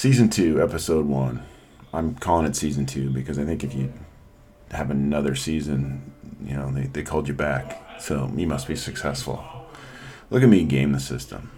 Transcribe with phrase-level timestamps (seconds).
[0.00, 1.42] Season 2, Episode 1.
[1.92, 3.92] I'm calling it Season 2 because I think if you
[4.70, 8.00] have another season, you know, they, they called you back.
[8.00, 9.44] So you must be successful.
[10.30, 11.50] Look at me game the system.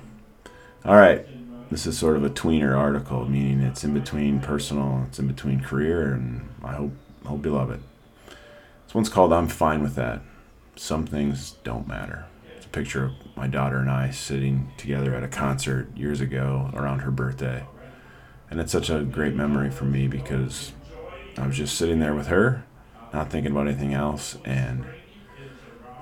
[0.85, 1.25] All right.
[1.71, 5.61] This is sort of a tweener article, meaning it's in between personal, it's in between
[5.61, 7.79] career, and I hope hope you love it.
[8.87, 10.21] This one's called I'm Fine With That.
[10.75, 12.27] Some things don't matter.
[12.57, 16.73] It's a picture of my daughter and I sitting together at a concert years ago
[16.75, 17.63] around her birthday.
[18.53, 20.73] And it's such a great memory for me because
[21.39, 22.67] I was just sitting there with her,
[23.11, 24.37] not thinking about anything else.
[24.45, 24.85] And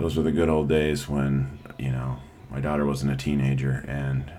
[0.01, 2.17] those were the good old days when, you know,
[2.51, 4.33] my daughter wasn't a teenager and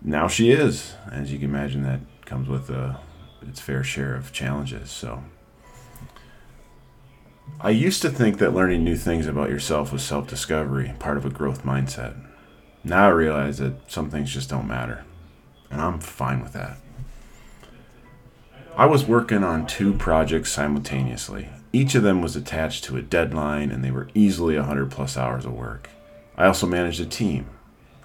[0.00, 0.94] now she is.
[1.10, 2.98] As you can imagine, that comes with uh,
[3.42, 4.92] its fair share of challenges.
[4.92, 5.24] So
[7.60, 11.26] I used to think that learning new things about yourself was self discovery, part of
[11.26, 12.14] a growth mindset.
[12.84, 15.05] Now I realize that some things just don't matter.
[15.70, 16.78] And I'm fine with that.
[18.76, 21.48] I was working on two projects simultaneously.
[21.72, 25.46] Each of them was attached to a deadline and they were easily 100 plus hours
[25.46, 25.88] of work.
[26.36, 27.46] I also managed a team.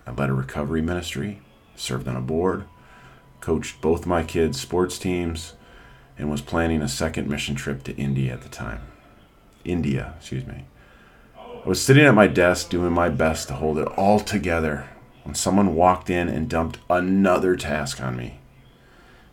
[0.08, 1.42] I led a recovery ministry,
[1.76, 2.66] served on a board,
[3.42, 5.54] coached both my kids' sports teams,
[6.18, 8.82] and was planning a second mission trip to India at the time.
[9.66, 10.66] India, excuse me.
[11.38, 14.88] I was sitting at my desk doing my best to hold it all together
[15.24, 18.40] when someone walked in and dumped another task on me.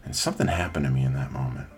[0.04, 1.68] And something happened to me in that moment.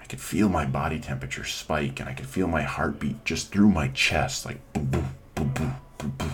[0.00, 3.70] I could feel my body temperature spike and I could feel my heartbeat just through
[3.70, 6.32] my chest like boom, boom, boom, boom, boom, boom.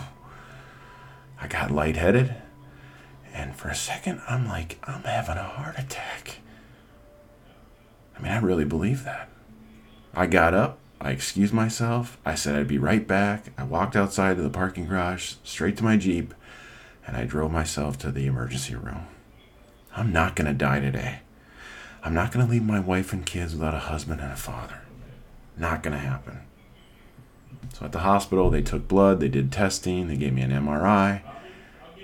[1.41, 2.35] I got lightheaded
[3.33, 6.39] and for a second I'm like, I'm having a heart attack.
[8.17, 9.29] I mean, I really believe that.
[10.13, 13.53] I got up, I excused myself, I said I'd be right back.
[13.57, 16.33] I walked outside to the parking garage, straight to my Jeep,
[17.09, 19.07] and I drove myself to the emergency room.
[19.95, 21.21] I'm not going to die today.
[22.03, 24.81] I'm not going to leave my wife and kids without a husband and a father.
[25.57, 26.41] Not going to happen.
[27.73, 31.23] So at the hospital, they took blood, they did testing, they gave me an MRI,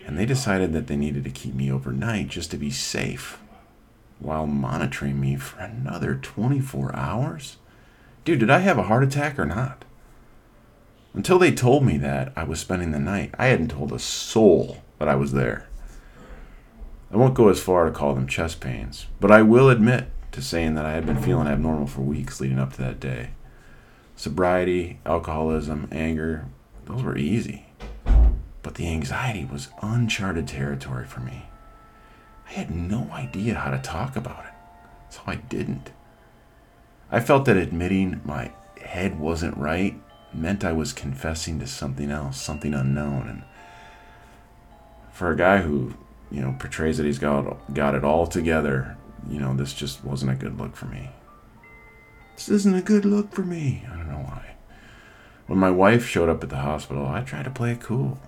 [0.08, 3.38] and they decided that they needed to keep me overnight just to be safe
[4.18, 7.58] while monitoring me for another 24 hours.
[8.24, 9.86] Dude, did I have a heart attack or not?
[11.14, 14.82] Until they told me that I was spending the night, I hadn't told a soul
[15.00, 15.68] that I was there.
[17.12, 20.42] I won't go as far to call them chest pains, but I will admit to
[20.42, 23.30] saying that I had been feeling abnormal for weeks leading up to that day.
[24.16, 26.46] Sobriety, alcoholism, anger,
[26.86, 27.68] those were easy.
[28.62, 31.46] But the anxiety was uncharted territory for me.
[32.48, 34.54] I had no idea how to talk about it,
[35.14, 35.92] so I didn't.
[37.12, 38.52] I felt that admitting my
[38.82, 40.00] head wasn't right
[40.34, 43.28] meant I was confessing to something else, something unknown.
[43.28, 43.44] And
[45.16, 45.94] for a guy who,
[46.30, 48.98] you know, portrays that he's got got it all together,
[49.30, 51.10] you know, this just wasn't a good look for me.
[52.36, 53.86] This isn't a good look for me.
[53.90, 54.56] I don't know why.
[55.48, 58.20] When my wife showed up at the hospital, I tried to play it cool.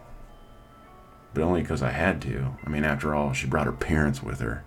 [1.34, 2.58] But only because I had to.
[2.66, 4.64] I mean, after all, she brought her parents with her.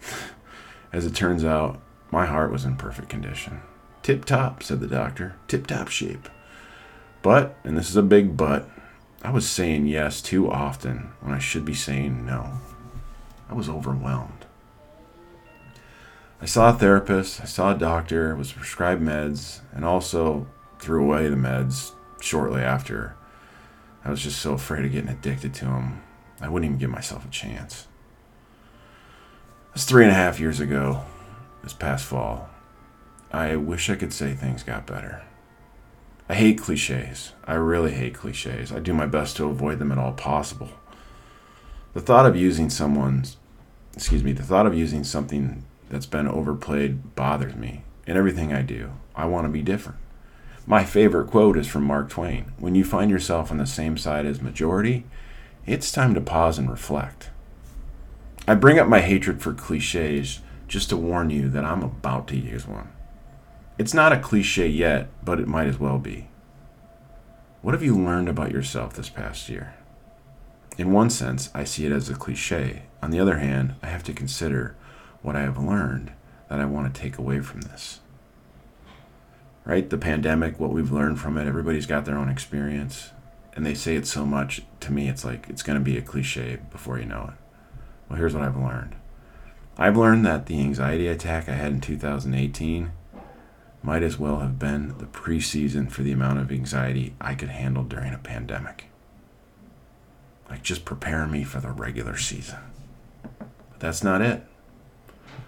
[0.94, 1.78] As it turns out,
[2.10, 3.60] my heart was in perfect condition.
[4.02, 5.34] Tip top, said the doctor.
[5.46, 6.30] Tip top shape.
[7.20, 8.66] But, and this is a big but,
[9.22, 12.52] I was saying yes too often when I should be saying no.
[13.48, 14.46] I was overwhelmed.
[16.40, 20.46] I saw a therapist, I saw a doctor, was prescribed meds, and also
[20.78, 23.16] threw away the meds shortly after.
[24.04, 26.02] I was just so afraid of getting addicted to them,
[26.40, 27.88] I wouldn't even give myself a chance.
[29.72, 31.02] Was three and a half years ago,
[31.62, 32.48] this past fall.
[33.32, 35.24] I wish I could say things got better.
[36.28, 37.32] I hate cliches.
[37.44, 38.70] I really hate cliches.
[38.70, 40.70] I do my best to avoid them at all possible.
[41.94, 43.38] The thought of using someone's,
[43.94, 47.82] excuse me, the thought of using something that's been overplayed bothers me.
[48.06, 49.98] In everything I do, I want to be different.
[50.66, 54.26] My favorite quote is from Mark Twain When you find yourself on the same side
[54.26, 55.06] as majority,
[55.64, 57.30] it's time to pause and reflect.
[58.46, 62.36] I bring up my hatred for cliches just to warn you that I'm about to
[62.36, 62.90] use one.
[63.78, 66.26] It's not a cliche yet, but it might as well be.
[67.62, 69.74] What have you learned about yourself this past year?
[70.76, 72.82] In one sense, I see it as a cliche.
[73.00, 74.76] On the other hand, I have to consider
[75.22, 76.12] what I have learned
[76.48, 78.00] that I want to take away from this.
[79.64, 79.88] Right?
[79.88, 83.12] The pandemic, what we've learned from it, everybody's got their own experience.
[83.54, 86.02] And they say it so much, to me, it's like it's going to be a
[86.02, 87.44] cliche before you know it.
[88.08, 88.96] Well, here's what I've learned
[89.76, 92.90] I've learned that the anxiety attack I had in 2018
[93.82, 97.84] might as well have been the preseason for the amount of anxiety I could handle
[97.84, 98.86] during a pandemic.
[100.50, 102.58] Like just prepare me for the regular season.
[103.38, 104.44] But that's not it.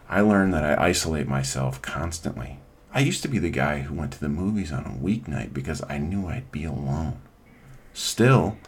[0.09, 2.59] I learned that I isolate myself constantly.
[2.93, 5.83] I used to be the guy who went to the movies on a weeknight because
[5.89, 7.21] I knew I'd be alone.
[7.93, 8.59] Still,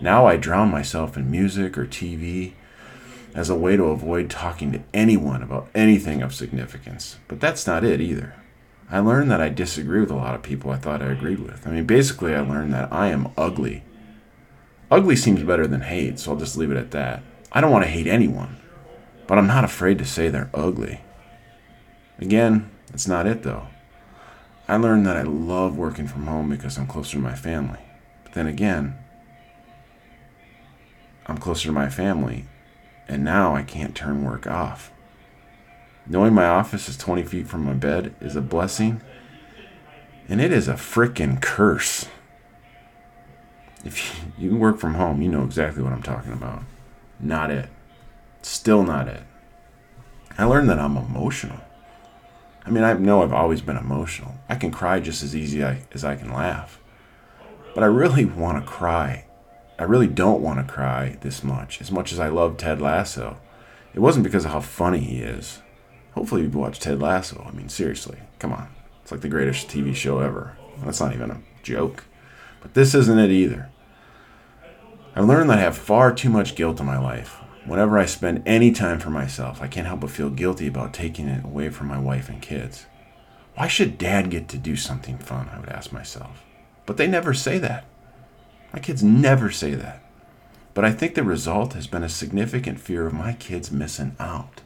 [0.00, 2.54] now I drown myself in music or TV
[3.34, 7.18] as a way to avoid talking to anyone about anything of significance.
[7.28, 8.34] But that's not it either.
[8.90, 11.66] I learned that I disagree with a lot of people I thought I agreed with.
[11.66, 13.84] I mean, basically, I learned that I am ugly.
[14.90, 17.22] Ugly seems better than hate, so I'll just leave it at that.
[17.52, 18.56] I don't want to hate anyone,
[19.28, 21.02] but I'm not afraid to say they're ugly.
[22.18, 23.68] Again, that's not it though.
[24.66, 27.80] I learned that I love working from home because I'm closer to my family.
[28.24, 28.98] But then again,
[31.26, 32.46] I'm closer to my family,
[33.06, 34.92] and now I can't turn work off.
[36.10, 39.00] Knowing my office is 20 feet from my bed is a blessing,
[40.28, 42.08] and it is a frickin' curse.
[43.84, 46.64] If you work from home, you know exactly what I'm talking about.
[47.20, 47.68] Not it.
[48.42, 49.22] Still not it.
[50.36, 51.60] I learned that I'm emotional.
[52.66, 54.34] I mean, I know I've always been emotional.
[54.48, 56.80] I can cry just as easy as I can laugh.
[57.72, 59.26] But I really want to cry.
[59.78, 63.38] I really don't want to cry this much, as much as I love Ted Lasso.
[63.94, 65.62] It wasn't because of how funny he is.
[66.12, 67.44] Hopefully, you've watched Ted Lasso.
[67.46, 68.68] I mean, seriously, come on.
[69.02, 70.56] It's like the greatest TV show ever.
[70.84, 72.04] That's not even a joke.
[72.60, 73.70] But this isn't it either.
[75.14, 77.40] I've learned that I have far too much guilt in my life.
[77.64, 81.28] Whenever I spend any time for myself, I can't help but feel guilty about taking
[81.28, 82.86] it away from my wife and kids.
[83.54, 85.50] Why should dad get to do something fun?
[85.52, 86.42] I would ask myself.
[86.86, 87.84] But they never say that.
[88.72, 90.02] My kids never say that.
[90.72, 94.62] But I think the result has been a significant fear of my kids missing out.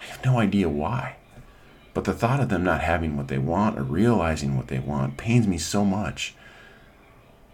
[0.00, 1.16] I have no idea why.
[1.92, 5.16] But the thought of them not having what they want or realizing what they want
[5.16, 6.34] pains me so much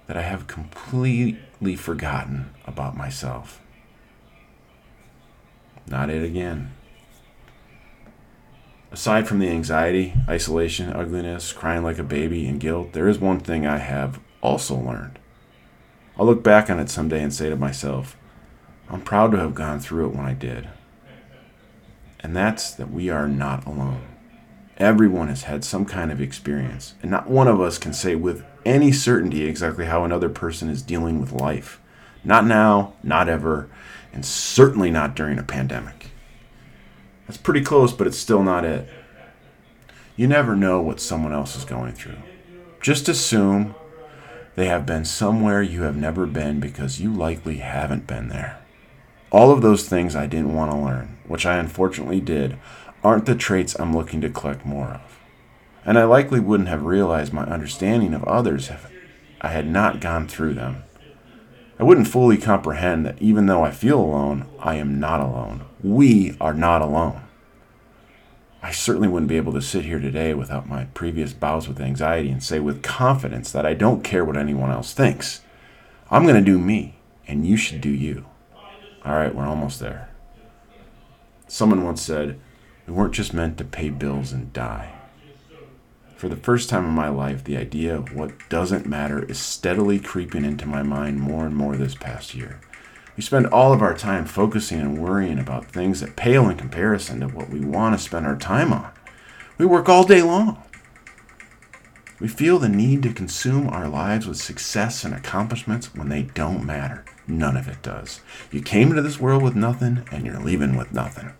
[0.06, 3.60] that I have completely forgotten about myself.
[5.86, 6.72] Not it again.
[8.92, 13.40] Aside from the anxiety, isolation, ugliness, crying like a baby, and guilt, there is one
[13.40, 15.18] thing I have also learned.
[16.16, 18.16] I'll look back on it someday and say to myself,
[18.88, 20.68] I'm proud to have gone through it when I did
[22.26, 24.02] and that's that we are not alone.
[24.78, 28.44] Everyone has had some kind of experience, and not one of us can say with
[28.64, 31.80] any certainty exactly how another person is dealing with life.
[32.24, 33.70] Not now, not ever,
[34.12, 36.10] and certainly not during a pandemic.
[37.28, 38.88] That's pretty close, but it's still not it.
[40.16, 42.18] You never know what someone else is going through.
[42.80, 43.76] Just assume
[44.56, 48.65] they have been somewhere you have never been because you likely haven't been there.
[49.30, 52.58] All of those things I didn't want to learn, which I unfortunately did,
[53.02, 55.20] aren't the traits I'm looking to collect more of.
[55.84, 58.90] And I likely wouldn't have realized my understanding of others if
[59.40, 60.84] I had not gone through them.
[61.78, 65.64] I wouldn't fully comprehend that even though I feel alone, I am not alone.
[65.82, 67.22] We are not alone.
[68.62, 72.30] I certainly wouldn't be able to sit here today without my previous bouts with anxiety
[72.30, 75.42] and say with confidence that I don't care what anyone else thinks.
[76.10, 76.96] I'm going to do me,
[77.28, 78.24] and you should do you.
[79.06, 80.08] All right, we're almost there.
[81.46, 82.40] Someone once said,
[82.88, 84.94] We weren't just meant to pay bills and die.
[86.16, 90.00] For the first time in my life, the idea of what doesn't matter is steadily
[90.00, 92.58] creeping into my mind more and more this past year.
[93.16, 97.20] We spend all of our time focusing and worrying about things that pale in comparison
[97.20, 98.90] to what we want to spend our time on.
[99.56, 100.60] We work all day long.
[102.18, 106.64] We feel the need to consume our lives with success and accomplishments when they don't
[106.64, 107.04] matter.
[107.28, 108.20] None of it does.
[108.52, 111.32] You came into this world with nothing, and you're leaving with nothing.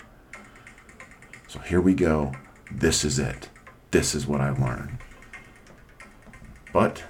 [1.48, 2.32] So here we go.
[2.70, 3.48] This is it.
[3.92, 4.98] This is what I learned.
[6.72, 7.04] But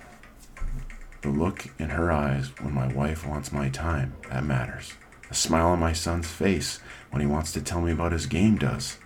[1.23, 4.95] the look in her eyes when my wife wants my time, that matters.
[5.28, 6.78] The smile on my son's face
[7.11, 8.99] when he wants to tell me about his game does.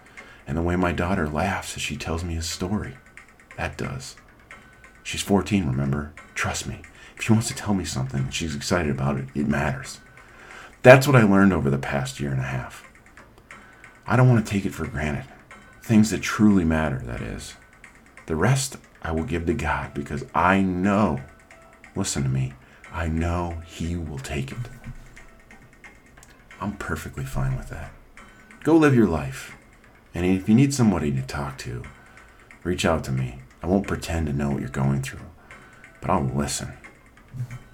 [0.46, 2.96] And the way my daughter laughs as she tells me his story,
[3.56, 4.16] that does.
[5.02, 6.12] She's 14, remember?
[6.34, 6.82] Trust me.
[7.20, 10.00] If she wants to tell me something and she's excited about it, it matters.
[10.80, 12.90] That's what I learned over the past year and a half.
[14.06, 15.26] I don't want to take it for granted.
[15.82, 17.56] Things that truly matter, that is.
[18.24, 21.20] The rest I will give to God because I know,
[21.94, 22.54] listen to me,
[22.90, 24.70] I know He will take it.
[26.58, 27.92] I'm perfectly fine with that.
[28.64, 29.58] Go live your life.
[30.14, 31.82] And if you need somebody to talk to,
[32.64, 33.42] reach out to me.
[33.62, 35.20] I won't pretend to know what you're going through,
[36.00, 36.72] but I'll listen.
[37.36, 37.69] Mm-hmm.